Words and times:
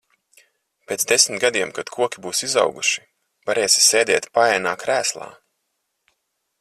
Pēc 0.91 1.03
desmit 1.11 1.43
gadiem 1.43 1.73
kad 1.79 1.91
koki 1.97 2.23
būs 2.23 2.41
izauguši, 2.47 3.03
varēsi 3.51 3.85
sēdēt 3.89 4.29
paēnā, 4.39 4.75
krēslā. 4.85 5.29